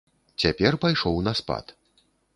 Цяпер 0.43 0.77
пайшоў 0.85 1.19
на 1.27 1.37
спад. 1.41 1.65